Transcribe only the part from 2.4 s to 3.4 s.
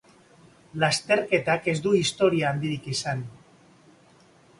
handirik izan.